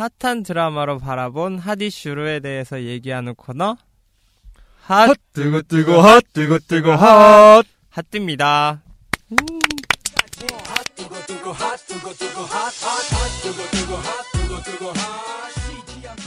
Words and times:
핫한 0.00 0.44
드라마로 0.44 0.98
바라본 0.98 1.58
핫 1.58 1.82
이슈에 1.82 2.40
대해서 2.40 2.80
얘기하는 2.82 3.34
코너 3.34 3.76
핫 4.80 5.14
뜨거 5.34 5.60
뜨거 5.60 6.00
핫 6.00 6.22
뜨거 6.32 6.58
뜨거 6.66 6.96
핫 6.96 7.62
핫입니다. 7.90 8.80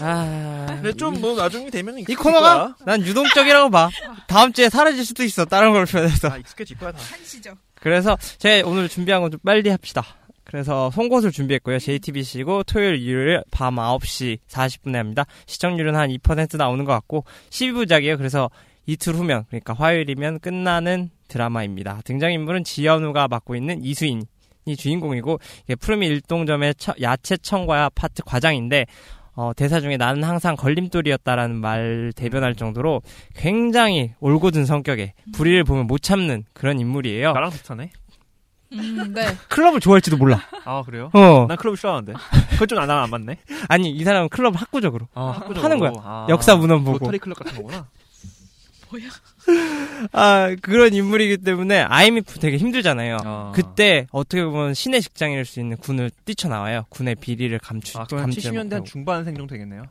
아, 0.01 0.65
근데 0.69 0.91
좀 0.93 1.13
뭐 1.23 1.35
나중에 1.35 1.69
되면 1.69 1.97
이 1.99 2.03
코너가 2.03 2.75
난 2.85 3.01
유동적이라고 3.01 3.69
봐. 3.69 3.89
다음 4.27 4.51
주에 4.51 4.69
사라질 4.69 5.05
수도 5.05 5.23
있어. 5.23 5.45
다른 5.45 5.71
걸 5.71 5.85
표현해서. 5.85 6.29
다 6.29 6.37
익숙해질 6.37 6.77
거야 6.77 6.91
다. 6.91 6.97
한시죠. 6.99 7.55
그래서 7.79 8.17
제가 8.39 8.67
오늘 8.67 8.89
준비한 8.89 9.21
건 9.21 9.31
좀 9.31 9.39
빨리 9.45 9.69
합시다. 9.69 10.03
그래서 10.43 10.91
송곳을 10.91 11.31
준비했고요. 11.31 11.79
JTBC고 11.79 12.63
토요일, 12.63 12.95
일요일 13.01 13.41
밤 13.51 13.75
9시 13.75 14.39
40분에 14.47 14.93
합니다. 14.93 15.25
시청률은 15.45 15.95
한 15.95 16.09
2% 16.09 16.57
나오는 16.57 16.83
것 16.85 16.91
같고 16.93 17.23
12부작이에요. 17.49 18.17
그래서 18.17 18.49
이틀 18.85 19.13
후면 19.13 19.45
그러니까 19.47 19.73
화요일이면 19.73 20.39
끝나는 20.39 21.09
드라마입니다. 21.29 22.01
등장인물은 22.03 22.63
지연우가 22.65 23.27
맡고 23.29 23.55
있는 23.55 23.83
이수인이 23.83 24.25
주인공이고 24.77 25.39
이게 25.63 25.75
푸르미 25.75 26.07
일동점의 26.07 26.75
처- 26.75 26.93
야채 27.01 27.37
청과 27.37 27.91
파트 27.95 28.21
과장인데 28.23 28.85
어, 29.35 29.51
대사 29.55 29.79
중에 29.79 29.97
나는 29.97 30.23
항상 30.23 30.55
걸림돌이었다라는 30.55 31.55
말 31.55 32.11
대변할 32.15 32.53
정도로 32.53 33.01
굉장히 33.35 34.11
올곧은 34.19 34.65
성격에 34.65 35.13
불의를 35.33 35.63
보면 35.63 35.87
못 35.87 36.01
참는 36.03 36.43
그런 36.53 36.79
인물이에요. 36.79 37.31
나랑 37.33 37.49
비슷하네. 37.49 37.89
음, 38.73 39.13
네. 39.13 39.35
클럽을 39.49 39.79
좋아할지도 39.79 40.17
몰라. 40.17 40.41
아 40.65 40.81
그래요? 40.83 41.09
어. 41.13 41.45
난 41.47 41.57
클럽 41.57 41.77
싫어하는데. 41.77 42.13
그건 42.51 42.67
좀 42.67 42.79
나랑 42.79 43.03
안 43.03 43.09
맞네. 43.09 43.37
아니 43.67 43.89
이 43.91 44.03
사람은 44.03 44.29
클럽을 44.29 44.59
학구적으로 44.59 45.07
아, 45.13 45.33
학구적으로. 45.35 45.63
하는 45.63 45.79
거야. 45.79 45.91
아, 45.97 46.27
역사 46.29 46.55
문헌 46.55 46.83
보고. 46.83 46.99
로터리 46.99 47.19
클럽 47.19 47.37
같은 47.37 47.55
거구나. 47.57 47.87
아 50.11 50.55
그런 50.61 50.93
인물이기 50.93 51.37
때문에 51.37 51.81
IMF 51.81 52.39
되게 52.39 52.57
힘들잖아요. 52.57 53.17
아. 53.23 53.51
그때 53.55 54.05
어떻게 54.11 54.43
보면 54.43 54.73
신의 54.75 55.01
직장일 55.01 55.45
수 55.45 55.59
있는 55.59 55.77
군을 55.77 56.11
뛰쳐나와요. 56.25 56.85
군의 56.89 57.15
비리를 57.15 57.57
감추 57.59 57.97
아, 57.99 58.03
감추지 58.05 58.51
70년대 58.51 58.71
한. 58.73 58.85
중반생 58.85 59.35
정도 59.35 59.53
되겠네요. 59.53 59.83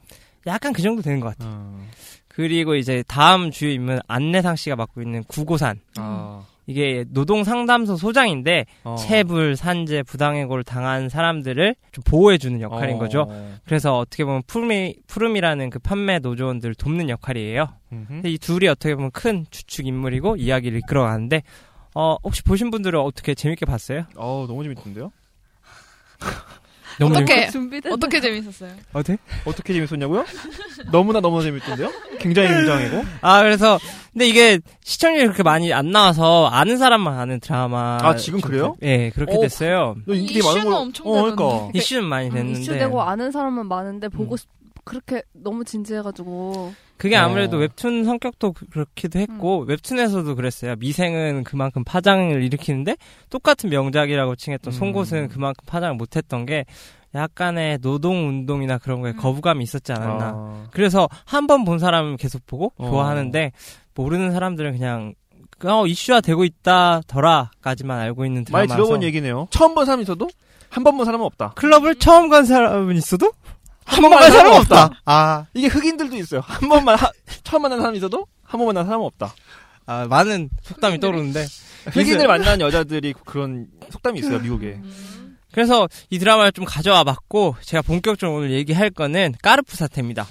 약간 0.46 0.72
그 0.72 0.82
정도 0.82 1.02
되는 1.02 1.20
것 1.20 1.28
같아요. 1.36 1.50
어. 1.52 1.86
그리고 2.28 2.74
이제 2.76 3.02
다음 3.06 3.50
주요 3.50 3.70
인물 3.70 4.00
안내상 4.08 4.56
씨가 4.56 4.76
맡고 4.76 5.02
있는 5.02 5.22
구고산 5.24 5.80
아. 5.96 6.44
이게 6.66 7.04
노동 7.08 7.44
상담소 7.44 7.96
소장인데 7.96 8.66
어. 8.84 8.94
체불 8.98 9.56
산재 9.56 10.02
부당해고를 10.04 10.64
당한 10.64 11.08
사람들을 11.08 11.74
좀 11.90 12.04
보호해주는 12.04 12.60
역할인 12.60 12.96
어. 12.96 12.98
거죠. 12.98 13.26
그래서 13.64 13.98
어떻게 13.98 14.24
보면 14.24 14.42
푸름이 14.46 14.96
푸름이라는 15.06 15.70
그 15.70 15.78
판매 15.78 16.18
노조원들을 16.18 16.74
돕는 16.76 17.08
역할이에요. 17.08 17.68
이 18.24 18.38
둘이 18.38 18.68
어떻게 18.68 18.94
보면 18.94 19.10
큰 19.10 19.44
주축 19.50 19.86
인물이고 19.86 20.36
이야기를 20.36 20.78
이끌어가는데 20.78 21.42
어 21.94 22.16
혹시 22.22 22.42
보신 22.42 22.70
분들은 22.70 22.98
어떻게 22.98 23.34
재밌게 23.34 23.66
봤어요? 23.66 24.04
어 24.16 24.46
너무 24.48 24.62
재밌던데요? 24.62 25.12
너무 26.98 27.16
어떻게 27.16 27.48
준비된 27.48 27.92
어떻게 27.92 28.20
재밌었어요? 28.20 28.72
어때? 28.92 29.18
어떻게 29.44 29.72
재밌었냐고요? 29.74 30.24
너무나 30.90 31.20
너무 31.20 31.42
재밌던데요? 31.42 31.90
굉장히 32.18 32.48
굉장히고. 32.48 33.04
아 33.20 33.42
그래서 33.42 33.78
근데 34.12 34.26
이게 34.28 34.58
시청률이 34.84 35.24
그렇게 35.24 35.42
많이 35.42 35.72
안 35.72 35.90
나와서 35.90 36.46
아는 36.46 36.76
사람만 36.76 37.18
아는 37.18 37.40
드라마. 37.40 37.98
아, 38.02 38.14
지금 38.16 38.40
그래요? 38.40 38.76
예 38.82 39.10
그렇게 39.10 39.36
어, 39.36 39.40
됐어요. 39.40 39.94
이슈는 40.08 40.64
거. 40.66 40.78
엄청 40.80 41.06
어, 41.06 41.12
그러니까. 41.12 41.36
되던데. 41.48 41.78
이슈는 41.78 42.04
많이 42.04 42.30
됐는데 42.30 42.60
이슈 42.60 42.72
되고 42.72 43.00
아는 43.02 43.30
사람은 43.30 43.66
많은데 43.68 44.08
보고 44.08 44.34
음. 44.34 44.36
싶 44.36 44.48
그렇게 44.84 45.22
너무 45.32 45.64
진지해가지고 45.64 46.74
그게 46.96 47.16
아무래도 47.16 47.56
어. 47.56 47.60
웹툰 47.60 48.04
성격도 48.04 48.52
그- 48.52 48.66
그렇기도 48.66 49.18
했고 49.20 49.60
웹툰에서도 49.60 50.34
그랬어요. 50.34 50.74
미생은 50.76 51.44
그만큼 51.44 51.84
파장을 51.84 52.42
일으키는데 52.42 52.96
똑같은 53.30 53.70
명작이라고 53.70 54.34
칭했던 54.36 54.72
음. 54.72 54.78
송곳은 54.78 55.28
그만큼 55.28 55.64
파장을 55.66 55.94
못했던 55.96 56.44
게 56.46 56.64
약간의 57.14 57.78
노동 57.78 58.28
운동이나 58.28 58.78
그런 58.78 59.00
거에 59.02 59.12
음. 59.12 59.16
거부감이 59.16 59.62
있었지 59.64 59.92
않았나. 59.92 60.24
아. 60.34 60.64
그래서 60.72 61.08
한 61.24 61.46
번 61.46 61.64
본 61.64 61.78
사람은 61.78 62.16
계속 62.16 62.46
보고 62.46 62.72
어. 62.76 62.88
좋아하는데 62.88 63.52
모르는 63.94 64.32
사람들은 64.32 64.72
그냥 64.72 65.14
어 65.64 65.86
이슈화 65.86 66.20
되고 66.22 66.44
있다더라까지만 66.44 67.98
알고 68.00 68.24
있는 68.24 68.44
많이 68.50 68.66
드라마라서 68.66 68.74
들어본 68.76 69.02
얘기네요. 69.04 69.46
처음 69.50 69.74
본 69.74 69.84
사람이 69.86 70.02
있어도 70.02 70.28
한 70.70 70.82
번 70.84 70.96
본 70.96 71.04
사람은 71.04 71.24
없다. 71.26 71.52
클럽을 71.56 71.96
처음 71.96 72.28
간 72.30 72.44
사람은 72.46 72.96
있어도 72.96 73.30
한번번간간 73.84 74.30
사람은 74.32 74.64
사람은 74.64 74.86
없다. 74.88 75.02
아, 75.04 75.44
이게 75.54 75.66
흑인들도 75.66 76.16
있어요. 76.16 76.40
한 76.44 76.68
번만 76.68 76.96
하- 76.96 77.10
처음 77.44 77.62
만난 77.62 77.78
사람이 77.78 77.98
있어도 77.98 78.26
한 78.42 78.58
번 78.58 78.66
만난 78.68 78.84
사람은 78.86 79.04
없다. 79.06 79.34
아 79.86 80.06
많은 80.08 80.48
속담이 80.62 80.98
떠오르는데 81.00 81.44
흑인들 81.92 82.26
만나는 82.26 82.60
여자들이 82.60 83.14
그런 83.26 83.66
속담이 83.90 84.20
있어요 84.20 84.38
미국에. 84.38 84.80
그래서 85.52 85.88
이 86.10 86.18
드라마를 86.18 86.52
좀 86.52 86.64
가져와 86.64 87.04
봤고 87.04 87.56
제가 87.62 87.82
본격적으로 87.82 88.38
오늘 88.38 88.50
얘기할 88.52 88.90
거는 88.90 89.34
까르프 89.42 89.76
사태입니다. 89.76 90.26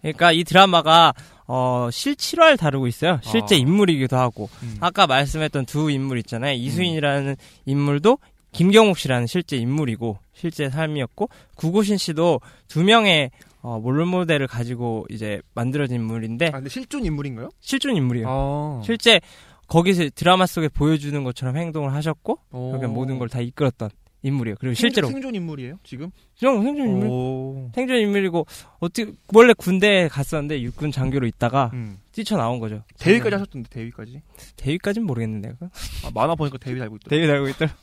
그러니까 0.00 0.32
이 0.32 0.44
드라마가 0.44 1.12
어, 1.46 1.88
실칠화를 1.92 2.56
다루고 2.56 2.86
있어요. 2.86 3.20
실제 3.22 3.54
아. 3.54 3.58
인물이기도 3.58 4.16
하고 4.16 4.48
음. 4.62 4.76
아까 4.80 5.06
말씀했던 5.06 5.66
두 5.66 5.90
인물 5.90 6.18
있잖아요. 6.18 6.54
이수인이라는 6.54 7.36
인물도 7.66 8.18
김경욱 8.52 8.96
씨라는 8.98 9.26
실제 9.26 9.56
인물이고 9.56 10.18
실제 10.32 10.70
삶이었고 10.70 11.28
구고신 11.56 11.98
씨도 11.98 12.40
두 12.68 12.82
명의 12.84 13.30
어, 13.62 13.80
롤모델을 13.82 14.46
가지고 14.46 15.06
이제 15.10 15.40
만들어진 15.54 15.96
인물인데 15.96 16.48
아 16.48 16.50
근데 16.52 16.68
실존 16.70 17.04
인물인가요? 17.04 17.48
실존 17.60 17.96
인물이에요. 17.96 18.26
아. 18.28 18.82
실제 18.84 19.20
거기서 19.66 20.04
드라마 20.14 20.46
속에 20.46 20.68
보여주는 20.68 21.24
것처럼 21.24 21.56
행동을 21.56 21.92
하셨고 21.94 22.38
어. 22.50 22.68
그러니까 22.74 22.88
모든 22.88 23.18
걸 23.18 23.28
다 23.28 23.40
이끌었던 23.40 23.90
인물이에요. 24.24 24.56
그리고 24.58 24.74
실제로 24.74 25.06
생존 25.08 25.34
인물이에요 25.34 25.78
지금? 25.84 26.10
형 26.36 26.62
생존 26.62 26.88
인물 26.88 27.08
오. 27.08 27.70
생존 27.74 27.98
인물이고 27.98 28.46
어떻게 28.80 29.12
원래 29.32 29.52
군대에 29.52 30.08
갔었는데 30.08 30.62
육군 30.62 30.90
장교로 30.90 31.26
있다가 31.26 31.70
음. 31.74 31.98
뛰쳐 32.10 32.36
나온 32.36 32.58
거죠. 32.58 32.82
대위까지 32.98 33.34
하셨던데 33.34 33.68
대위까지? 33.68 34.22
대위까지는 34.56 35.06
모르겠는데. 35.06 35.52
아, 35.60 36.10
만화 36.14 36.34
보니까 36.34 36.58
대위 36.58 36.78
달고 36.78 36.96
있더라고. 36.96 37.10
대위 37.10 37.26
달고 37.26 37.48
있더라. 37.50 37.74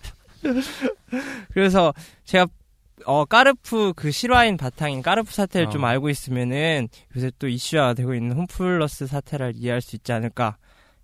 그래서 1.53 1.94
제가 2.25 2.47
어 3.06 3.25
까르프 3.25 3.94
그 3.96 4.12
실화인 4.12 4.58
바탕인 4.58 5.02
까르프 5.03 5.31
사태를 5.31 5.68
어. 5.68 5.69
좀 5.69 5.85
알고 5.85 6.09
있으면은 6.09 6.88
요새 7.16 7.31
또 7.38 7.47
이슈화가 7.47 7.94
되고 7.94 8.13
있는 8.16 8.35
홈플러스 8.35 9.06
사태를 9.08 9.53
이해할 9.56 9.81
수 9.81 9.96
있지 9.96 10.12
않을까 10.12 10.58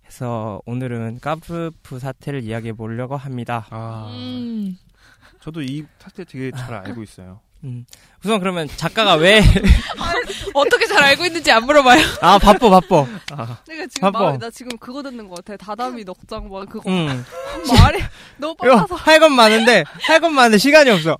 해서 0.04 0.60
오늘은 0.66 1.20
까르프 1.20 1.98
사태를 2.00 2.42
이야기해 2.42 2.72
보려고 2.72 3.16
합니다. 3.16 3.66
아. 3.70 4.10
음. 4.12 4.76
저도 5.40 5.62
이 5.62 5.84
사태 5.98 6.24
되게 6.24 6.50
잘 6.50 6.74
알고 6.74 7.02
있어요. 7.02 7.40
음. 7.64 7.84
우선 8.24 8.38
그러면 8.38 8.68
작가가 8.76 9.14
왜 9.14 9.40
어떻게 10.54 10.86
잘 10.86 11.02
알고 11.02 11.24
있는지 11.26 11.50
안 11.50 11.64
물어봐요. 11.66 12.00
아 12.20 12.38
바빠 12.38 12.70
바빠. 12.70 13.04
아. 13.32 13.58
내가 13.66 13.86
지금 13.86 14.00
바빠. 14.12 14.20
마음이 14.26 14.38
나 14.38 14.50
지금 14.50 14.76
그거 14.78 15.02
듣는 15.02 15.28
것 15.28 15.44
같아 15.44 15.56
다다미 15.56 16.04
넉장 16.04 16.48
막 16.48 16.68
그거 16.68 16.88
응. 16.90 17.24
말이 17.80 18.02
너무 18.38 18.54
빨라서 18.56 18.94
할 18.94 19.18
건 19.20 19.32
많은데 19.32 19.84
할 20.02 20.20
건 20.20 20.34
많은데 20.34 20.58
시간이 20.58 20.90
없어. 20.90 21.16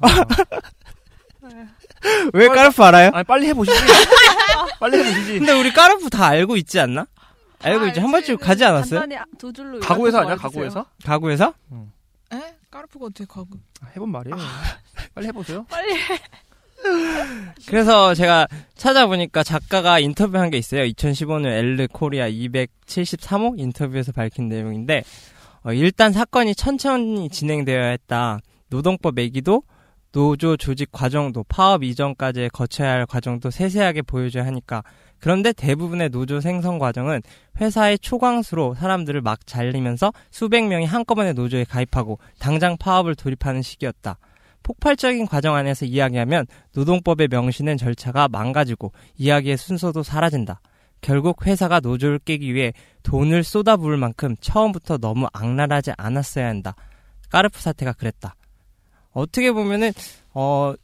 왜 2.32 2.48
까르프 2.48 2.82
알아요? 2.82 3.10
아니 3.12 3.24
빨리 3.24 3.46
해보시지. 3.48 3.76
빨리 4.78 4.98
해보시지. 4.98 5.38
근데 5.40 5.52
우리 5.52 5.72
까르프 5.72 6.08
다 6.10 6.26
알고 6.26 6.56
있지 6.56 6.78
않나? 6.78 7.06
알고 7.60 7.88
있지 7.88 7.98
한 8.00 8.12
번쯤 8.12 8.36
가지 8.36 8.64
않았어요? 8.64 9.00
간단히 9.00 9.20
두 9.38 9.52
줄로 9.52 9.80
가구에서 9.80 10.20
아니야? 10.20 10.36
가구에서? 10.36 10.86
가구에서? 11.04 11.54
에? 11.72 11.76
까르프가 12.70 13.06
어떻게 13.06 13.24
가고? 13.24 13.48
아, 13.80 13.86
해본 13.94 14.10
말이에요. 14.10 14.36
빨리 15.14 15.26
해보세요. 15.28 15.64
빨리 15.70 15.94
그래서 17.66 18.14
제가 18.14 18.46
찾아보니까 18.76 19.42
작가가 19.42 19.98
인터뷰한 19.98 20.50
게 20.50 20.58
있어요. 20.58 20.82
2015년 20.84 21.46
엘르 21.46 21.88
코리아 21.92 22.28
273호 22.28 23.58
인터뷰에서 23.58 24.12
밝힌 24.12 24.48
내용인데 24.48 25.02
어, 25.64 25.72
일단 25.72 26.12
사건이 26.12 26.54
천천히 26.54 27.28
진행되어야 27.28 27.88
했다. 27.88 28.38
노동법 28.68 29.18
얘기도 29.18 29.62
노조 30.12 30.56
조직 30.56 30.90
과정도 30.92 31.44
파업 31.44 31.84
이전까지 31.84 32.50
거쳐야 32.52 32.92
할 32.92 33.06
과정도 33.06 33.50
세세하게 33.50 34.02
보여줘야 34.02 34.46
하니까 34.46 34.82
그런데 35.20 35.52
대부분의 35.52 36.10
노조 36.10 36.40
생성 36.40 36.78
과정은 36.78 37.22
회사의 37.60 37.98
초강수로 37.98 38.74
사람들을 38.74 39.20
막 39.20 39.46
잘리면서 39.46 40.12
수백 40.30 40.66
명이 40.66 40.86
한꺼번에 40.86 41.32
노조에 41.32 41.64
가입하고 41.64 42.18
당장 42.38 42.76
파업을 42.76 43.14
돌입하는 43.14 43.62
식이었다. 43.62 44.18
폭발적인 44.62 45.26
과정 45.26 45.54
안에서 45.54 45.86
이야기하면 45.86 46.46
노동법의 46.74 47.28
명시된 47.30 47.76
절차가 47.78 48.28
망가지고 48.28 48.92
이야기의 49.16 49.56
순서도 49.56 50.02
사라진다. 50.02 50.60
결국 51.00 51.46
회사가 51.46 51.80
노조를 51.80 52.18
깨기 52.18 52.54
위해 52.54 52.72
돈을 53.02 53.44
쏟아부을 53.44 53.96
만큼 53.96 54.36
처음부터 54.40 54.98
너무 54.98 55.26
악랄하지 55.32 55.92
않았어야 55.96 56.48
한다. 56.48 56.74
까르프 57.30 57.60
사태가 57.60 57.92
그랬다. 57.92 58.34
어떻게 59.12 59.52
보면은 59.52 59.92
어 60.34 60.74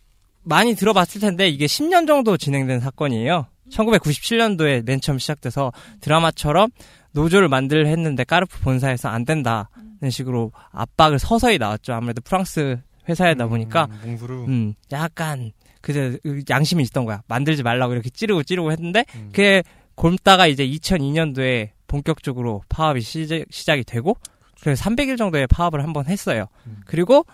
많이 0.43 0.75
들어봤을 0.75 1.21
텐데 1.21 1.49
이게 1.49 1.67
10년 1.67 2.07
정도 2.07 2.37
진행된 2.37 2.81
사건이에요. 2.81 3.47
1997년도에 3.75 4.85
맨 4.85 5.01
처음 5.01 5.19
시작돼서 5.19 5.73
드라마처럼 6.01 6.71
노조를 7.13 7.49
만들 7.49 7.87
했는데 7.87 8.25
까르푸 8.25 8.61
본사에서 8.61 9.09
안 9.09 9.25
된다는 9.25 9.65
식으로 10.11 10.53
압박을 10.73 11.19
서서히 11.19 11.59
나왔죠. 11.59 11.93
아무래도 11.93 12.21
프랑스 12.23 12.81
회사이다 13.09 13.47
보니까 13.49 13.89
음. 13.91 14.01
음, 14.49 14.75
약간 14.93 15.53
그제 15.81 16.19
양심이 16.49 16.83
있던 16.85 17.05
거야. 17.05 17.23
만들지 17.29 17.63
말라고 17.63 17.93
이렇게 17.93 18.09
찌르고 18.11 18.43
찌르고 18.45 18.73
했는데 18.73 19.05
음. 19.15 19.29
그게 19.33 19.63
곪다가 19.97 20.47
이제 20.47 20.67
2002년도에 20.67 21.71
본격적으로 21.87 22.63
파업이 22.69 23.01
시작, 23.03 23.45
시작이 23.51 23.85
되고 23.85 24.17
그래서 24.61 24.83
300일 24.89 25.19
정도의 25.19 25.47
파업을 25.47 25.83
한 25.83 25.93
번 25.93 26.07
했어요. 26.07 26.47
음. 26.67 26.79
그리고 26.87 27.27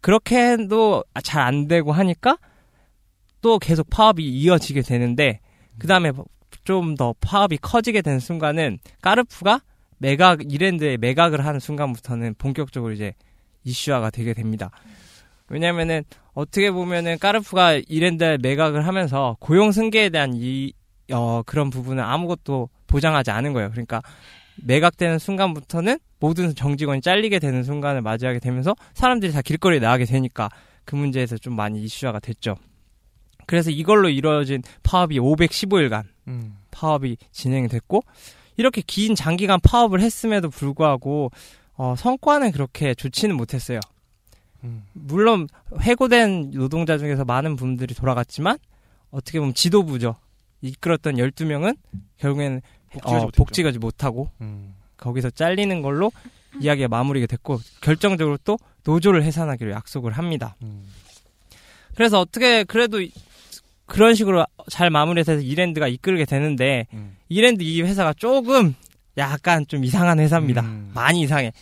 그렇게 0.00 0.38
해도 0.52 1.04
잘 1.22 1.42
안 1.42 1.68
되고 1.68 1.92
하니까 1.92 2.38
또 3.42 3.58
계속 3.58 3.88
파업이 3.90 4.24
이어지게 4.26 4.82
되는데 4.82 5.40
그 5.78 5.86
다음에 5.86 6.12
좀 6.64 6.94
더 6.96 7.14
파업이 7.20 7.58
커지게 7.58 8.02
된 8.02 8.18
순간은 8.20 8.78
까르푸가 9.02 9.60
매각 9.98 10.52
이랜드에 10.52 10.96
매각을 10.96 11.44
하는 11.44 11.60
순간부터는 11.60 12.34
본격적으로 12.38 12.92
이제 12.92 13.14
이슈화가 13.64 14.10
되게 14.10 14.34
됩니다. 14.34 14.70
왜냐면은 15.48 16.04
어떻게 16.32 16.70
보면은 16.70 17.18
까르푸가 17.18 17.74
이랜드에 17.88 18.38
매각을 18.40 18.86
하면서 18.86 19.36
고용 19.40 19.72
승계에 19.72 20.10
대한 20.10 20.32
이 20.34 20.72
어, 21.12 21.42
그런 21.44 21.70
부분은 21.70 22.02
아무것도 22.04 22.68
보장하지 22.86 23.30
않은 23.32 23.52
거예요. 23.52 23.70
그러니까 23.70 24.00
매각되는 24.62 25.18
순간부터는 25.18 25.98
모든 26.20 26.54
정직원이 26.54 27.00
잘리게 27.00 27.38
되는 27.40 27.64
순간을 27.64 28.02
맞이하게 28.02 28.38
되면서 28.38 28.76
사람들이 28.94 29.32
다 29.32 29.42
길거리에 29.42 29.80
나가게 29.80 30.04
되니까 30.04 30.48
그 30.84 30.94
문제에서 30.94 31.36
좀 31.36 31.56
많이 31.56 31.82
이슈화가 31.82 32.20
됐죠. 32.20 32.56
그래서 33.50 33.68
이걸로 33.72 34.08
이루어진 34.08 34.62
파업이 34.84 35.18
515일간 35.18 36.04
음. 36.28 36.56
파업이 36.70 37.16
진행됐고 37.32 38.04
이렇게 38.56 38.80
긴 38.86 39.16
장기간 39.16 39.58
파업을 39.60 40.00
했음에도 40.00 40.50
불구하고 40.50 41.32
어, 41.74 41.96
성과는 41.98 42.52
그렇게 42.52 42.94
좋지는 42.94 43.36
못했어요. 43.36 43.80
음. 44.62 44.84
물론 44.92 45.48
해고된 45.80 46.52
노동자 46.52 46.96
중에서 46.96 47.24
많은 47.24 47.56
분들이 47.56 47.92
돌아갔지만 47.92 48.56
어떻게 49.10 49.40
보면 49.40 49.54
지도부죠. 49.54 50.14
이끌었던 50.60 51.16
12명은 51.16 51.76
결국에는 52.18 52.62
복지하지 52.92 53.24
어. 53.24 53.30
복지가지 53.36 53.78
못하고 53.80 54.30
음. 54.42 54.76
거기서 54.96 55.30
잘리는 55.30 55.82
걸로 55.82 56.12
이야기가 56.60 56.86
마무리가 56.86 57.26
됐고 57.26 57.58
결정적으로 57.80 58.36
또 58.44 58.60
노조를 58.84 59.24
해산하기로 59.24 59.72
약속을 59.72 60.12
합니다. 60.12 60.54
음. 60.62 60.84
그래서 61.96 62.20
어떻게 62.20 62.62
그래도 62.62 63.00
이- 63.00 63.10
그런 63.90 64.14
식으로 64.14 64.46
잘 64.70 64.88
마무리돼서 64.88 65.40
이랜드가 65.40 65.88
이끌게 65.88 66.24
되는데 66.24 66.86
음. 66.94 67.16
이랜드 67.28 67.64
이 67.64 67.82
회사가 67.82 68.12
조금 68.12 68.76
약간 69.18 69.66
좀 69.66 69.84
이상한 69.84 70.20
회사입니다. 70.20 70.62
음. 70.62 70.92
많이 70.94 71.22
이상해. 71.22 71.52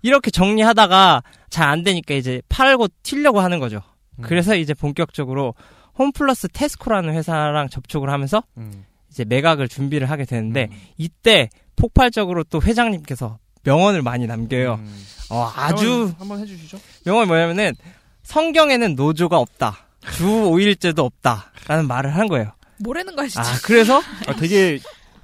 이렇게 0.00 0.30
정리하다가 0.30 1.22
잘 1.50 1.68
안 1.68 1.82
되니까 1.82 2.14
이제 2.14 2.40
팔고 2.48 2.88
튀려고 3.02 3.40
하는 3.40 3.58
거죠. 3.58 3.82
음. 4.18 4.22
그래서 4.22 4.56
이제 4.56 4.72
본격적으로 4.72 5.54
홈플러스 5.98 6.48
테스코라는 6.48 7.12
회사랑 7.14 7.68
접촉을 7.68 8.08
하면서 8.08 8.42
음. 8.56 8.84
이제 9.10 9.24
매각을 9.24 9.68
준비를 9.68 10.10
하게 10.10 10.24
되는데 10.24 10.68
음. 10.70 10.76
이때 10.96 11.50
폭발적으로 11.76 12.42
또 12.44 12.62
회장님께서 12.62 13.38
명언을 13.64 14.00
많이 14.00 14.26
남겨요. 14.26 14.80
음. 14.80 15.04
어, 15.30 15.50
아주 15.54 16.12
한번 16.18 16.40
해주시죠. 16.40 16.78
명언이 17.04 17.26
뭐냐면은 17.26 17.74
성경에는 18.22 18.94
노조가 18.94 19.38
없다. 19.38 19.85
주 20.12 20.24
5일제도 20.24 21.00
없다. 21.00 21.52
라는 21.68 21.86
말을 21.86 22.14
한 22.14 22.28
거예요. 22.28 22.52
뭐라는 22.80 23.16
거야, 23.16 23.26
진짜. 23.26 23.48
아, 23.50 23.54
그래서 23.64 24.00
아, 24.28 24.34
되게 24.34 24.78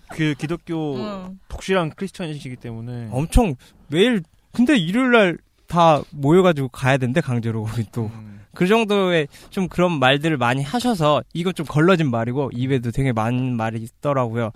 그 0.08 0.34
기독교 0.38 0.96
응. 0.96 1.38
독실한 1.49 1.90
크리스천이시기 1.90 2.56
때문에 2.56 3.08
엄청 3.11 3.55
매일, 3.88 4.23
근데 4.52 4.76
일요일 4.76 5.11
날 5.12 5.38
다 5.73 6.02
모여가지고 6.11 6.69
가야 6.69 6.99
된대, 6.99 7.23
강제로. 7.23 7.67
우리 7.75 7.87
또. 7.90 8.11
음. 8.14 8.43
그 8.55 8.67
정도의 8.67 9.29
좀 9.49 9.69
그런 9.69 9.99
말들을 9.99 10.37
많이 10.37 10.62
하셔서 10.62 11.23
이건 11.32 11.55
좀 11.55 11.64
걸러진 11.64 12.11
말이고 12.11 12.50
입에도 12.52 12.90
되게 12.90 13.11
많은 13.12 13.56
말이 13.56 13.81
있더라고요. 13.81 14.50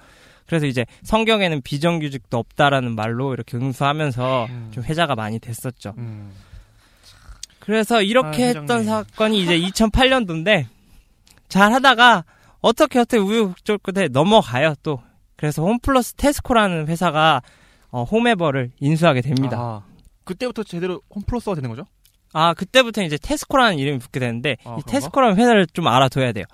그래서 0.45 0.67
이제 0.67 0.85
성경에는 1.05 1.63
비정규직도 1.63 2.37
없다라는 2.37 2.95
말로 2.95 3.33
이렇게 3.33 3.57
응수하면서 3.57 4.47
음. 4.51 4.69
좀 4.73 4.85
회자가 4.85 5.15
많이 5.15 5.39
됐었죠. 5.39 5.95
음. 5.97 6.31
그래서 7.67 8.01
이렇게 8.01 8.45
아, 8.45 8.47
했던. 8.47 8.85
사건이 8.85 9.41
이제 9.41 9.59
2008년도인데 9.59 10.67
잘 11.49 11.73
하다가 11.73 12.25
어떻게 12.61 13.01
어떻게 13.01 13.19
우유곡절 13.19 13.79
끝에 13.79 14.09
넘어가요 14.09 14.75
또. 14.83 15.03
그래서 15.37 15.63
홈플러스 15.63 16.15
테스코라는 16.15 16.87
회사가 16.87 17.43
어, 17.91 18.05
홈에버를 18.05 18.71
인수하게 18.79 19.21
됩니다. 19.21 19.59
아, 19.59 19.83
그때부터 20.25 20.63
제대로 20.63 21.03
홈플러스가 21.15 21.57
되는 21.57 21.69
거죠? 21.69 21.85
아, 22.33 22.55
그때부터 22.55 23.03
이제 23.03 23.19
테스코라는 23.19 23.79
이름이 23.79 23.99
붙게 23.99 24.21
되는데, 24.21 24.57
아, 24.65 24.77
이? 24.79 24.83
테스코라는 24.87 25.37
회사를 25.37 25.67
좀 25.73 25.87
알아둬야 25.87 26.33
돼요. 26.33 26.45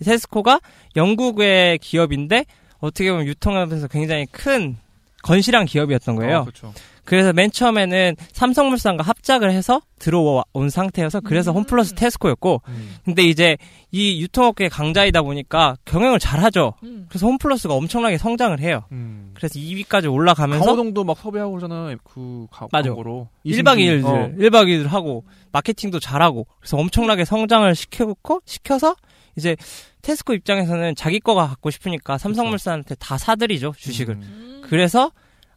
이 0.00 0.04
테스코가 0.04 0.60
영국의 0.96 1.78
기업인데, 1.78 2.44
어떻게 2.78 3.10
보면 3.10 3.26
유통업에서 3.26 3.88
굉장히 3.88 4.26
큰 4.26 4.76
건실한 5.22 5.66
기업이었던 5.66 6.16
거예요. 6.16 6.38
아, 6.38 6.42
그렇죠. 6.42 6.72
그래서 7.12 7.34
맨 7.34 7.50
처음에는 7.50 8.16
삼성물산과 8.32 9.04
합작을 9.04 9.50
해서 9.50 9.82
들어온 9.98 10.70
상태여서, 10.70 11.20
그래서 11.20 11.52
음. 11.52 11.56
홈플러스 11.56 11.92
테스코였고, 11.94 12.62
음. 12.66 12.96
근데 13.04 13.22
이제 13.22 13.58
이 13.90 14.22
유통업계 14.22 14.70
강자이다 14.70 15.20
보니까 15.20 15.76
경영을 15.84 16.18
잘하죠. 16.18 16.72
응. 16.84 17.04
그래서 17.10 17.26
홈플러스가 17.26 17.74
엄청나게 17.74 18.16
성장을 18.16 18.58
해요. 18.60 18.84
음. 18.92 19.32
그래서 19.34 19.58
2위까지 19.58 20.10
올라가면서 20.10 20.64
강호동도 20.64 21.04
막 21.04 21.18
섭외하고 21.18 21.52
그러잖아요. 21.52 21.98
그 22.02 22.46
가, 22.50 22.66
맞아. 22.72 22.88
광고로. 22.88 23.28
1박 23.44 23.76
2일, 23.76 24.06
어. 24.06 24.30
1박 24.38 24.68
2일 24.68 24.86
하고, 24.86 25.26
마케팅도 25.52 26.00
잘하고, 26.00 26.46
그래서 26.60 26.78
엄청나게 26.78 27.26
성장을 27.26 27.74
시켜놓고, 27.74 28.40
시켜서, 28.46 28.96
이제, 29.36 29.54
테스코 30.00 30.32
입장에서는 30.32 30.94
자기 30.94 31.20
거가 31.20 31.46
갖고 31.46 31.68
싶으니까 31.68 32.16
삼성물산한테 32.16 32.94
다 32.94 33.18
사들이죠, 33.18 33.74
주식을. 33.76 34.14
음. 34.14 34.22
음. 34.22 34.62
그래서, 34.64 35.12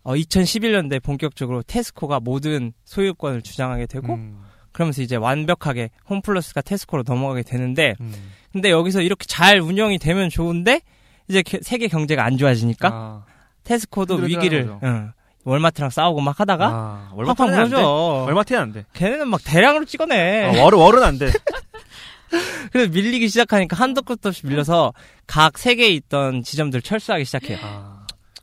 어, 0.05 0.13
2011년대 0.13 1.01
본격적으로 1.03 1.63
테스코가 1.63 2.19
모든 2.21 2.71
소유권을 2.85 3.41
주장하게 3.41 3.87
되고, 3.87 4.13
음. 4.13 4.39
그러면서 4.71 5.01
이제 5.01 5.15
완벽하게 5.15 5.89
홈플러스가 6.09 6.61
테스코로 6.61 7.03
넘어가게 7.05 7.41
되는데, 7.43 7.95
음. 7.99 8.13
근데 8.53 8.69
여기서 8.69 9.01
이렇게 9.01 9.25
잘 9.25 9.59
운영이 9.59 9.97
되면 9.97 10.29
좋은데, 10.29 10.81
이제 11.27 11.41
게- 11.41 11.59
세계 11.63 11.87
경제가 11.87 12.23
안 12.23 12.37
좋아지니까, 12.37 12.89
아, 12.93 13.23
테스코도 13.63 14.15
위기를. 14.17 14.69
응, 14.83 15.11
월마트랑 15.43 15.89
싸우고 15.89 16.21
막 16.21 16.39
하다가, 16.39 16.67
아, 16.67 17.09
월마트는 17.15 17.53
안 17.59 17.69
돼. 17.69 17.75
월마트는 17.77 18.61
안 18.61 18.71
돼. 18.73 18.85
걔네는 18.93 19.27
막 19.27 19.41
대량으로 19.43 19.85
찍어내. 19.85 20.43
아, 20.59 20.63
월은 20.63 20.77
월은 20.77 21.03
안 21.03 21.17
돼. 21.17 21.31
그래서 22.71 22.91
밀리기 22.91 23.27
시작하니까 23.29 23.75
한도 23.75 24.01
끝도 24.01 24.29
없이 24.29 24.45
밀려서 24.45 24.93
각 25.25 25.57
세계에 25.57 25.89
있던 25.89 26.43
지점들 26.43 26.81
철수하기 26.81 27.25
시작해요. 27.25 27.57
아. 27.63 27.94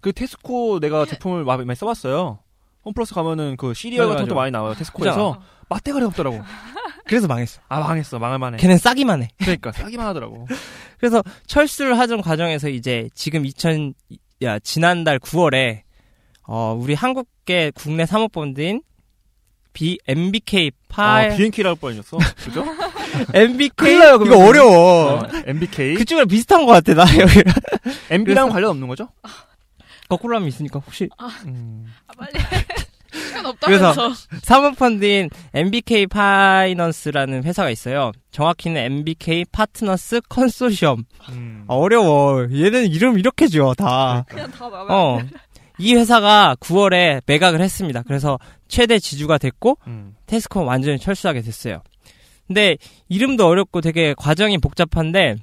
그 0.02 0.12
테스코 0.12 0.80
내가 0.80 1.06
제품을 1.06 1.44
많이 1.44 1.74
써봤어요. 1.74 2.40
홈플러스 2.84 3.14
가면은 3.14 3.56
그 3.56 3.72
시리얼 3.72 4.08
같은 4.08 4.24
것도. 4.24 4.34
많이 4.34 4.50
나와요. 4.50 4.74
테스코에서 4.74 5.40
맛대가리 5.70 6.04
없더라고. 6.06 6.42
그래서 7.06 7.26
망했어. 7.28 7.60
아 7.68 7.80
망했어, 7.80 8.18
망할만해. 8.18 8.58
걔는 8.58 8.78
싸기만 8.78 9.22
해. 9.22 9.28
그러니까 9.38 9.72
싸기만 9.72 10.04
하더라고. 10.08 10.46
그래서 10.98 11.22
철수를 11.46 11.98
하던 11.98 12.20
과정에서 12.20 12.68
이제 12.68 13.08
지금 13.14 13.46
2000, 13.46 13.94
야, 14.42 14.58
지난달 14.58 15.18
9월에, 15.20 15.82
어, 16.46 16.76
우리 16.78 16.94
한국계 16.94 17.70
국내 17.74 18.04
사모펀드인 18.04 18.82
B, 19.72 19.98
MBK 20.06 20.72
파, 20.88 21.18
아, 21.20 21.28
BNK라고 21.36 21.76
뻔했어. 21.76 22.18
그죠? 22.44 22.64
MBK? 23.34 23.70
큰일 23.76 23.98
나요, 24.00 24.16
이거. 24.24 24.44
어려워. 24.46 25.14
어, 25.14 25.28
MBK. 25.46 25.94
그쪽이랑 25.94 26.26
비슷한 26.28 26.66
것 26.66 26.72
같아, 26.72 26.94
나 26.94 27.02
여기. 27.20 27.40
MB랑 28.10 28.46
그래서- 28.46 28.48
관련 28.52 28.70
없는 28.70 28.88
거죠? 28.88 29.08
거꾸로 30.08 30.36
하면 30.36 30.48
있으니까 30.48 30.80
혹시. 30.80 31.08
음. 31.46 31.86
아, 32.06 32.12
빨리. 32.16 32.32
시간 33.12 33.44
없다면서. 33.46 34.10
사모펀드인 34.42 35.28
MBK 35.52 36.06
파이넌스라는 36.06 37.44
회사가 37.44 37.70
있어요. 37.70 38.12
정확히는 38.30 38.80
MBK 38.80 39.44
파트너스 39.52 40.20
컨소시엄. 40.28 41.04
음. 41.30 41.64
어려워. 41.66 42.42
얘는 42.44 42.86
이름 42.86 43.18
이렇게 43.18 43.46
지어, 43.48 43.74
다. 43.74 44.24
그냥 44.28 44.50
다 44.50 44.68
나면 44.68 44.86
어. 44.90 45.20
이 45.78 45.94
회사가 45.94 46.56
9월에 46.60 47.22
매각을 47.26 47.60
했습니다. 47.60 48.02
그래서 48.02 48.38
최대 48.68 48.98
지주가 48.98 49.38
됐고, 49.38 49.78
음. 49.86 50.14
테스코 50.26 50.64
완전히 50.64 50.98
철수하게 50.98 51.42
됐어요. 51.42 51.82
근데 52.46 52.76
이름도 53.08 53.46
어렵고 53.46 53.80
되게 53.80 54.14
과정이 54.16 54.58
복잡한데, 54.58 55.36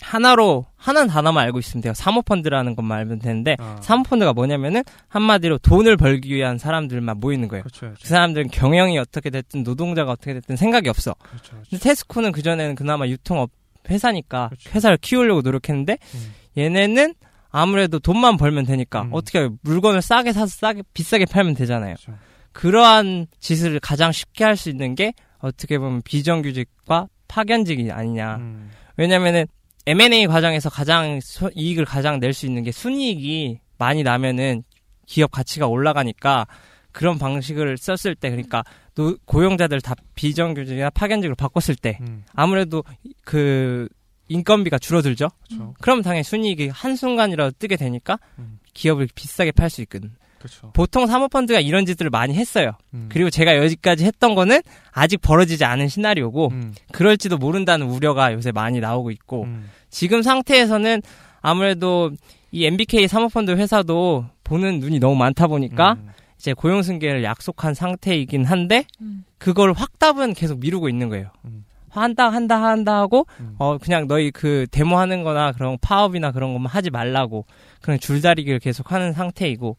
하나로 0.00 0.66
하나는 0.76 1.08
단어만 1.08 1.44
알고 1.44 1.58
있으면 1.58 1.82
돼요. 1.82 1.94
사모펀드라는 1.94 2.74
것만 2.76 2.98
알면 2.98 3.18
되는데 3.18 3.56
아. 3.58 3.78
사모펀드가 3.80 4.32
뭐냐면은 4.32 4.82
한마디로 5.08 5.58
돈을 5.58 5.96
벌기 5.96 6.34
위한 6.34 6.58
사람들만 6.58 7.18
모이는 7.18 7.48
거예요. 7.48 7.62
그렇죠. 7.62 7.94
그 8.00 8.08
사람들은 8.08 8.48
경영이 8.48 8.98
어떻게 8.98 9.30
됐든 9.30 9.62
노동자가 9.62 10.12
어떻게 10.12 10.34
됐든 10.34 10.56
생각이 10.56 10.88
없어. 10.88 11.14
그렇죠. 11.20 11.50
그렇죠. 11.52 11.70
근데 11.70 11.82
테스코는 11.84 12.32
그 12.32 12.42
전에는 12.42 12.74
그나마 12.74 13.06
유통업 13.06 13.50
회사니까 13.88 14.48
그렇죠. 14.48 14.70
회사를 14.70 14.98
키우려고 14.98 15.40
노력했는데 15.42 15.98
음. 16.14 16.34
얘네는 16.56 17.14
아무래도 17.50 17.98
돈만 17.98 18.36
벌면 18.36 18.64
되니까 18.66 19.02
음. 19.02 19.10
어떻게 19.12 19.48
물건을 19.62 20.02
싸게 20.02 20.32
사서 20.32 20.46
싸게 20.46 20.82
비싸게 20.94 21.26
팔면 21.26 21.54
되잖아요. 21.54 21.94
그렇죠. 21.96 22.18
그러한 22.52 23.26
짓을 23.38 23.78
가장 23.80 24.12
쉽게 24.12 24.44
할 24.44 24.56
수 24.56 24.70
있는 24.70 24.94
게 24.94 25.12
어떻게 25.38 25.78
보면 25.78 26.02
비정규직과 26.02 27.08
파견직이 27.28 27.90
아니냐. 27.90 28.36
음. 28.36 28.70
왜냐면은 28.96 29.46
M&A 29.86 30.26
과정에서 30.26 30.70
가장 30.70 31.20
소- 31.22 31.50
이익을 31.54 31.84
가장 31.84 32.20
낼 32.20 32.32
수 32.32 32.46
있는 32.46 32.62
게 32.62 32.72
순이익이 32.72 33.60
많이 33.78 34.02
나면은 34.02 34.62
기업 35.06 35.30
가치가 35.30 35.66
올라가니까 35.66 36.46
그런 36.92 37.18
방식을 37.18 37.76
썼을 37.78 38.14
때 38.14 38.30
그러니까 38.30 38.62
노- 38.94 39.16
고용자들 39.24 39.80
다 39.80 39.94
비정규직이나 40.14 40.90
파견직으로 40.90 41.34
바꿨을 41.36 41.76
때 41.76 41.98
음. 42.02 42.24
아무래도 42.34 42.84
그 43.24 43.88
인건비가 44.28 44.78
줄어들죠. 44.78 45.28
그렇죠. 45.48 45.74
그럼 45.80 46.02
당연히 46.02 46.22
순이익이 46.22 46.68
한순간이라도 46.68 47.56
뜨게 47.58 47.76
되니까 47.76 48.18
음. 48.38 48.58
기업을 48.74 49.08
비싸게 49.14 49.52
팔 49.52 49.70
수 49.70 49.80
있거든. 49.82 50.12
그렇죠. 50.40 50.70
보통 50.72 51.06
사모펀드가 51.06 51.60
이런 51.60 51.84
짓들을 51.84 52.10
많이 52.10 52.34
했어요. 52.34 52.72
음. 52.94 53.08
그리고 53.10 53.28
제가 53.28 53.58
여기까지 53.58 54.06
했던 54.06 54.34
거는 54.34 54.62
아직 54.90 55.20
벌어지지 55.20 55.66
않은 55.66 55.88
시나리오고 55.88 56.48
음. 56.52 56.74
그럴지도 56.92 57.36
모른다는 57.36 57.86
우려가 57.88 58.32
요새 58.32 58.50
많이 58.50 58.80
나오고 58.80 59.10
있고 59.10 59.44
음. 59.44 59.68
지금 59.90 60.22
상태에서는 60.22 61.02
아무래도 61.42 62.10
이 62.52 62.64
MBK 62.64 63.06
사모펀드 63.06 63.50
회사도 63.52 64.24
보는 64.42 64.80
눈이 64.80 64.98
너무 64.98 65.14
많다 65.14 65.46
보니까 65.46 65.92
음. 65.92 66.08
이제 66.38 66.54
고용 66.54 66.82
승계를 66.82 67.22
약속한 67.22 67.74
상태이긴 67.74 68.46
한데 68.46 68.84
음. 69.02 69.24
그걸 69.36 69.74
확답은 69.74 70.32
계속 70.32 70.58
미루고 70.58 70.88
있는 70.88 71.10
거예요. 71.10 71.30
음. 71.44 71.66
한다 71.90 72.30
한다 72.30 72.62
한다 72.62 72.98
하고 72.98 73.26
음. 73.40 73.56
어 73.58 73.76
그냥 73.76 74.06
너희 74.06 74.30
그 74.30 74.66
데모 74.70 74.96
하는 74.96 75.22
거나 75.22 75.52
그런 75.52 75.76
파업이나 75.80 76.30
그런 76.30 76.52
것만 76.52 76.70
하지 76.70 76.88
말라고 76.88 77.44
그냥 77.82 77.98
줄다리기를 77.98 78.60
계속 78.60 78.92
하는 78.92 79.12
상태이고 79.12 79.76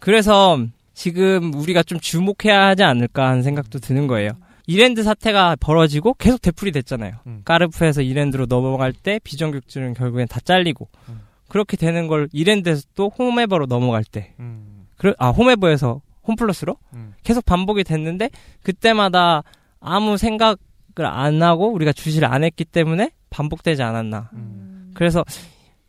그래서 0.00 0.58
지금 0.94 1.54
우리가 1.54 1.82
좀 1.82 2.00
주목해야 2.00 2.66
하지 2.66 2.82
않을까 2.82 3.28
하는 3.28 3.42
생각도 3.42 3.78
드는 3.78 4.06
거예요. 4.06 4.32
이랜드 4.66 5.02
사태가 5.02 5.56
벌어지고 5.60 6.14
계속 6.14 6.40
되풀이 6.42 6.72
됐잖아요. 6.72 7.12
음. 7.26 7.42
까르프에서 7.44 8.02
이랜드로 8.02 8.46
넘어갈 8.46 8.92
때 8.92 9.18
비정규직은 9.22 9.94
결국엔 9.94 10.28
다 10.28 10.40
잘리고 10.40 10.88
음. 11.08 11.20
그렇게 11.48 11.76
되는 11.76 12.06
걸 12.06 12.28
이랜드에서 12.32 12.82
또 12.94 13.08
홈에버로 13.08 13.66
넘어갈 13.66 14.04
때 14.04 14.32
음. 14.38 14.86
그래 14.96 15.12
아 15.18 15.30
홈에버에서 15.30 16.00
홈플러스로 16.26 16.76
음. 16.94 17.14
계속 17.24 17.44
반복이 17.44 17.82
됐는데 17.84 18.30
그때마다 18.62 19.42
아무 19.80 20.16
생각을 20.16 20.56
안 20.98 21.42
하고 21.42 21.72
우리가 21.72 21.92
주시를 21.92 22.32
안 22.32 22.44
했기 22.44 22.64
때문에 22.64 23.10
반복되지 23.30 23.82
않았나. 23.82 24.30
음. 24.34 24.92
그래서 24.94 25.24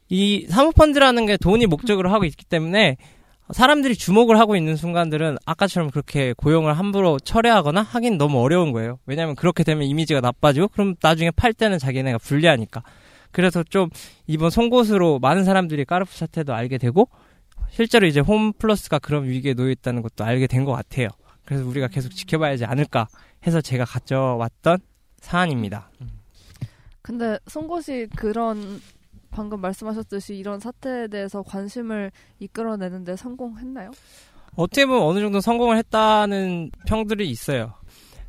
이 0.09 0.47
사모펀드라는 0.49 1.25
게 1.25 1.37
돈이 1.37 1.67
목적으로 1.67 2.11
하고 2.11 2.25
있기 2.25 2.45
때문에 2.45 2.97
사람들이 3.53 3.95
주목을 3.95 4.39
하고 4.39 4.55
있는 4.55 4.75
순간들은 4.75 5.37
아까처럼 5.45 5.89
그렇게 5.91 6.33
고용을 6.33 6.77
함부로 6.77 7.19
철회하거나 7.19 7.81
하긴 7.81 8.17
너무 8.17 8.39
어려운 8.41 8.71
거예요. 8.71 8.99
왜냐하면 9.05 9.35
그렇게 9.35 9.63
되면 9.63 9.83
이미지가 9.83 10.21
나빠지고 10.21 10.69
그럼 10.69 10.95
나중에 11.01 11.31
팔 11.31 11.53
때는 11.53 11.77
자기네가 11.79 12.17
불리하니까. 12.19 12.83
그래서 13.31 13.63
좀 13.63 13.89
이번 14.27 14.49
송곳으로 14.49 15.19
많은 15.19 15.43
사람들이 15.43 15.85
까르푸 15.85 16.15
사태도 16.17 16.53
알게 16.53 16.77
되고 16.77 17.07
실제로 17.69 18.05
이제 18.07 18.19
홈플러스가 18.19 18.99
그런 18.99 19.25
위기에 19.25 19.53
놓여 19.53 19.69
있다는 19.71 20.01
것도 20.01 20.23
알게 20.23 20.47
된 20.47 20.65
것 20.65 20.73
같아요. 20.73 21.07
그래서 21.45 21.65
우리가 21.65 21.87
계속 21.87 22.09
지켜봐야지 22.13 22.65
않을까 22.65 23.07
해서 23.47 23.61
제가 23.61 23.85
가져왔던 23.85 24.79
사안입니다. 25.19 25.89
근데 27.01 27.39
송곳이 27.47 28.07
그런 28.15 28.81
방금 29.31 29.61
말씀하셨듯이 29.61 30.35
이런 30.35 30.59
사태에 30.59 31.07
대해서 31.07 31.41
관심을 31.41 32.11
이끌어내는데 32.39 33.15
성공했나요? 33.15 33.91
어떻게 34.55 34.85
보면 34.85 35.01
어느 35.03 35.19
정도 35.19 35.39
성공을 35.39 35.77
했다는 35.77 36.71
평들이 36.85 37.29
있어요. 37.29 37.73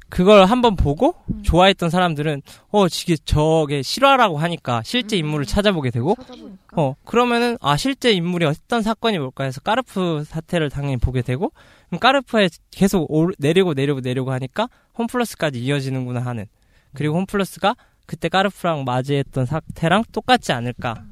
그걸 0.08 0.44
한번 0.44 0.76
보고 0.76 1.14
음. 1.32 1.42
좋아했던 1.42 1.88
사람들은 1.88 2.42
어 2.70 2.86
지게 2.88 3.16
저게 3.24 3.80
실화라고 3.80 4.36
하니까 4.36 4.82
실제 4.84 5.16
음. 5.16 5.20
인물을 5.24 5.46
찾아보게 5.46 5.90
되고 5.90 6.14
찾아보니까. 6.16 6.58
어 6.80 6.94
그러면은 7.06 7.56
아 7.62 7.78
실제 7.78 8.12
인물이 8.12 8.44
어떤 8.44 8.82
사건이 8.82 9.18
뭘까 9.18 9.44
해서 9.44 9.60
까르프 9.62 10.24
사태를 10.26 10.68
당연히 10.68 10.98
보게 10.98 11.22
되고 11.22 11.50
까르프에 11.98 12.50
계속 12.70 13.10
올- 13.10 13.34
내리고 13.38 13.72
내리고 13.72 14.00
내리고 14.00 14.32
하니까 14.32 14.68
홈플러스까지 14.98 15.58
이어지는구나 15.64 16.20
하는 16.20 16.44
그리고 16.92 17.16
홈플러스가 17.16 17.74
그때 18.12 18.28
까르프랑 18.28 18.84
맞이했던 18.84 19.46
사태랑 19.46 20.04
똑같지 20.12 20.52
않을까 20.52 21.02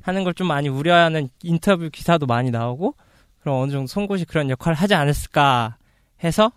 하는 0.00 0.24
걸 0.24 0.32
좀 0.32 0.46
많이 0.46 0.70
우려하는 0.70 1.28
인터뷰 1.42 1.90
기사도 1.92 2.24
많이 2.24 2.50
나오고 2.50 2.94
그럼 3.40 3.60
어느 3.60 3.70
정도 3.72 3.86
송곳이 3.88 4.24
그런 4.24 4.48
역할을 4.48 4.74
하지 4.74 4.94
않았을까 4.94 5.76
해서 6.24 6.50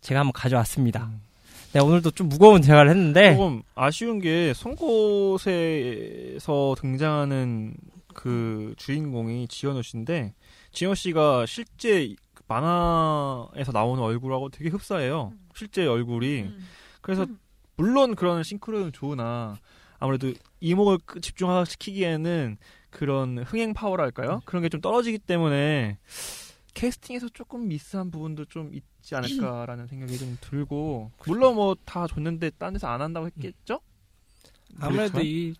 제가 0.00 0.20
한번 0.20 0.32
가져왔습니다. 0.32 1.04
음. 1.04 1.20
네, 1.74 1.80
오늘도 1.80 2.12
좀 2.12 2.30
무거운 2.30 2.62
대화를 2.62 2.92
했는데 2.92 3.34
조금 3.34 3.62
아쉬운 3.74 4.20
게 4.20 4.54
송곳에서 4.54 6.74
등장하는 6.78 7.74
그 8.14 8.72
주인공이 8.78 9.48
지현우 9.48 9.82
씨인데 9.82 10.32
지현우 10.72 10.94
씨가 10.94 11.44
실제 11.44 12.14
그 12.32 12.42
만화에서 12.48 13.72
나오는 13.72 14.02
얼굴하고 14.02 14.48
되게 14.48 14.70
흡사해요. 14.70 15.34
실제 15.54 15.86
얼굴이. 15.86 16.48
그래서 17.02 17.26
물론 17.76 18.14
그런 18.14 18.42
싱크로는 18.42 18.92
좋으나 18.92 19.56
아무래도 19.98 20.32
이목을 20.60 20.98
끄- 21.04 21.20
집중시키기에는 21.20 22.56
그런 22.90 23.38
흥행 23.38 23.72
파워랄까요? 23.74 24.42
그런 24.44 24.62
게 24.62 24.68
좀 24.68 24.80
떨어지기 24.80 25.18
때문에 25.18 25.98
캐스팅에서 26.74 27.28
조금 27.30 27.68
미스한 27.68 28.10
부분도 28.10 28.46
좀 28.46 28.72
있지 28.74 29.14
않을까라는 29.14 29.86
생각이 29.86 30.18
좀 30.18 30.38
들고 30.40 31.10
물론 31.26 31.54
뭐 31.54 31.74
다 31.84 32.06
줬는데 32.06 32.50
딴 32.58 32.72
데서 32.74 32.88
안 32.88 33.00
한다고 33.02 33.26
했겠죠? 33.26 33.80
아무래도 34.78 35.12
그렇지만? 35.12 35.24
이 35.26 35.54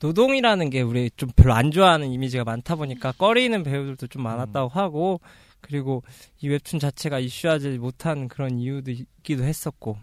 노동이라는 0.00 0.70
게 0.70 0.82
우리 0.82 1.10
좀 1.16 1.28
별로 1.34 1.54
안 1.54 1.70
좋아하는 1.70 2.10
이미지가 2.10 2.44
많다 2.44 2.74
보니까 2.76 3.12
꺼리는 3.12 3.62
배우들도 3.62 4.06
좀 4.08 4.22
많았다고 4.22 4.68
하고 4.68 5.20
그리고 5.60 6.02
이 6.40 6.48
웹툰 6.48 6.78
자체가 6.78 7.18
이슈하지 7.18 7.78
못한 7.78 8.28
그런 8.28 8.58
이유도 8.58 8.90
있기도 8.92 9.42
했었고 9.44 9.98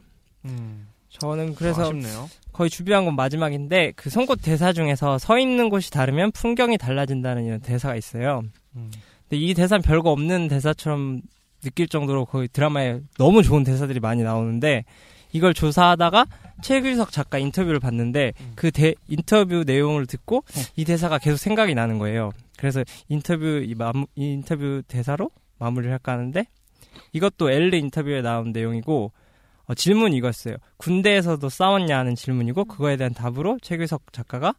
음, 0.45 0.87
저는 1.19 1.55
그래서 1.55 1.83
아쉽네요. 1.83 2.29
거의 2.51 2.69
준비한 2.69 3.05
건 3.05 3.15
마지막인데 3.15 3.93
그 3.95 4.09
송곳 4.09 4.39
대사 4.41 4.71
중에서 4.71 5.17
서 5.17 5.37
있는 5.37 5.69
곳이 5.69 5.91
다르면 5.91 6.31
풍경이 6.31 6.77
달라진다는 6.77 7.45
이런 7.45 7.59
대사가 7.59 7.95
있어요. 7.95 8.43
음. 8.75 8.91
근데 9.29 9.37
이 9.43 9.53
대사는 9.53 9.81
별거 9.81 10.11
없는 10.11 10.47
대사처럼 10.47 11.21
느낄 11.61 11.87
정도로 11.87 12.25
거의 12.25 12.47
드라마에 12.47 12.99
너무 13.17 13.43
좋은 13.43 13.63
대사들이 13.63 13.99
많이 13.99 14.23
나오는데 14.23 14.85
이걸 15.33 15.53
조사하다가 15.53 16.27
최규석 16.61 17.11
작가 17.11 17.37
인터뷰를 17.37 17.79
봤는데 17.79 18.33
음. 18.39 18.51
그 18.55 18.71
대, 18.71 18.93
인터뷰 19.07 19.63
내용을 19.65 20.05
듣고 20.05 20.45
이 20.77 20.85
대사가 20.85 21.17
계속 21.17 21.37
생각이 21.37 21.75
나는 21.75 21.99
거예요. 21.99 22.31
그래서 22.57 22.83
인터뷰 23.09 23.61
이, 23.65 23.75
마무, 23.75 24.05
이 24.15 24.31
인터뷰 24.31 24.81
대사로 24.87 25.29
마무리를 25.59 25.91
할까 25.91 26.13
하는데 26.13 26.45
이것도 27.11 27.51
엘리 27.51 27.79
인터뷰에 27.79 28.21
나온 28.21 28.53
내용이고 28.53 29.11
어, 29.67 29.73
질문 29.73 30.13
이거였어요. 30.13 30.57
군대에서도 30.77 31.47
싸웠냐 31.47 31.97
하는 31.97 32.15
질문이고 32.15 32.65
그거에 32.65 32.97
대한 32.97 33.13
답으로 33.13 33.57
최규석 33.61 34.13
작가가 34.13 34.53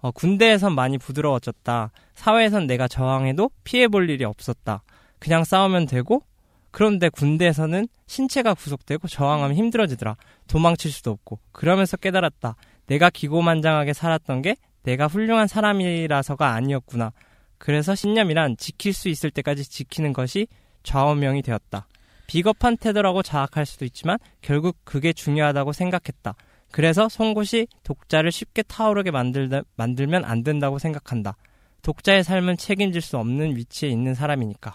어, 0.00 0.10
군대에선 0.10 0.74
많이 0.74 0.98
부드러워졌다. 0.98 1.90
사회에선 2.14 2.66
내가 2.66 2.88
저항해도 2.88 3.50
피해볼 3.64 4.10
일이 4.10 4.24
없었다. 4.24 4.82
그냥 5.18 5.44
싸우면 5.44 5.86
되고 5.86 6.22
그런데 6.70 7.08
군대에서는 7.08 7.86
신체가 8.06 8.54
구속되고 8.54 9.08
저항하면 9.08 9.56
힘들어지더라. 9.56 10.16
도망칠 10.46 10.90
수도 10.90 11.10
없고 11.12 11.38
그러면서 11.52 11.96
깨달았다. 11.96 12.56
내가 12.86 13.10
기고만장하게 13.10 13.92
살았던 13.92 14.42
게 14.42 14.56
내가 14.82 15.06
훌륭한 15.06 15.46
사람이라서가 15.46 16.52
아니었구나. 16.52 17.12
그래서 17.58 17.94
신념이란 17.94 18.56
지킬 18.58 18.92
수 18.92 19.08
있을 19.08 19.30
때까지 19.30 19.64
지키는 19.64 20.12
것이 20.12 20.48
좌우명이 20.82 21.42
되었다. 21.42 21.86
비겁한 22.26 22.76
태도라고 22.76 23.22
자학할 23.22 23.66
수도 23.66 23.84
있지만 23.84 24.18
결국 24.40 24.76
그게 24.84 25.12
중요하다고 25.12 25.72
생각했다. 25.72 26.34
그래서 26.70 27.08
송곳이 27.08 27.68
독자를 27.84 28.32
쉽게 28.32 28.62
타오르게 28.62 29.10
만들다, 29.10 29.62
만들면 29.76 30.24
안 30.24 30.42
된다고 30.42 30.78
생각한다. 30.78 31.36
독자의 31.82 32.24
삶은 32.24 32.56
책임질 32.56 33.00
수 33.00 33.18
없는 33.18 33.56
위치에 33.56 33.88
있는 33.88 34.14
사람이니까. 34.14 34.74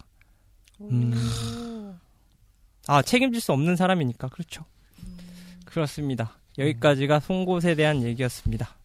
음. 0.81 1.99
아, 2.87 3.01
책임질 3.01 3.41
수 3.41 3.51
없는 3.51 3.75
사람이니까. 3.75 4.29
그렇죠. 4.29 4.63
그렇습니다. 5.65 6.37
여기까지가 6.57 7.19
송곳에 7.19 7.75
대한 7.75 8.01
얘기였습니다. 8.03 8.75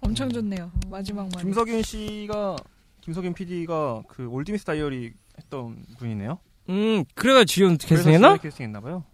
엄청 0.00 0.30
좋네요. 0.30 0.70
마지막 0.88 1.28
말. 1.34 1.42
김석윤 1.42 1.82
씨가 1.82 2.56
김석윤 3.02 3.34
PD가 3.34 4.02
그 4.08 4.26
올드미스 4.26 4.64
다이어리 4.64 5.12
했던 5.38 5.84
분이네요. 5.98 6.38
음, 6.70 7.04
그래가 7.14 7.44
그래서 7.44 7.76
캐스팅했나? 7.76 8.28
지원 8.28 8.38
캐스팅했나 8.38 8.80
봐요. 8.80 9.04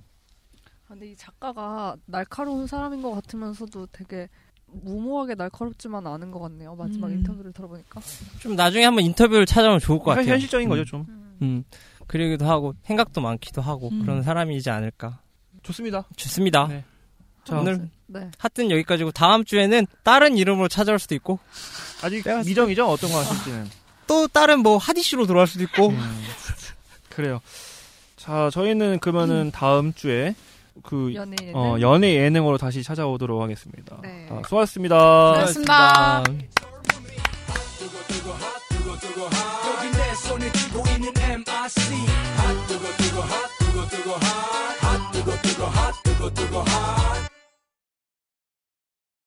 아, 0.84 0.88
근데 0.88 1.10
이 1.10 1.16
작가가 1.16 1.96
날카로운 2.06 2.66
사람인 2.66 3.02
것 3.02 3.10
같으면서도 3.12 3.88
되게 3.92 4.28
무모하게 4.66 5.34
날카롭지만 5.34 6.06
않은 6.06 6.30
것 6.30 6.40
같네요. 6.40 6.74
마지막 6.74 7.08
음. 7.08 7.14
인터뷰를 7.14 7.52
들어보니까. 7.52 8.00
좀 8.40 8.56
나중에 8.56 8.84
한번 8.84 9.04
인터뷰를 9.04 9.46
찾아보면 9.46 9.80
좋을 9.80 9.98
것 9.98 10.06
같아요. 10.06 10.32
현실적인 10.32 10.68
음. 10.68 10.70
거죠 10.70 10.84
좀. 10.84 11.06
음, 11.42 11.64
그러기도 12.06 12.46
하고 12.46 12.74
생각도 12.82 13.20
많기도 13.20 13.62
하고 13.62 13.88
음. 13.90 14.02
그런 14.02 14.22
사람이지 14.22 14.70
않을까. 14.70 15.20
좋습니다. 15.62 16.04
좋습니다. 16.16 16.66
네. 16.68 16.84
자, 17.44 17.58
오늘 17.58 17.88
네. 18.06 18.30
하여튼 18.38 18.70
여기까지고 18.70 19.12
다음 19.12 19.44
주에는 19.44 19.86
다른 20.02 20.36
이름으로 20.36 20.68
찾아올 20.68 20.98
수도 20.98 21.14
있고 21.14 21.38
아직 22.02 22.24
미정이죠 22.44 22.86
어떤 22.86 23.10
거 23.10 23.18
하실지는. 23.18 23.66
또 24.06 24.28
다른 24.28 24.60
뭐 24.60 24.76
하디슈로 24.78 25.26
돌아올 25.26 25.46
수도 25.46 25.64
있고 25.64 25.88
음, 25.88 25.98
그래요. 27.16 27.40
자 28.16 28.50
저희는 28.50 28.98
그러면은 28.98 29.50
다음 29.50 29.94
주에 29.94 30.34
그 30.82 31.14
연예인. 31.14 31.56
어, 31.56 31.78
연예 31.80 32.14
예능으로 32.14 32.58
다시 32.58 32.82
찾아오도록 32.82 33.40
하겠습니다. 33.40 33.96
네. 34.02 34.28
아, 34.30 34.42
수고하셨습니다. 34.44 35.46
핫뜨 35.46 35.56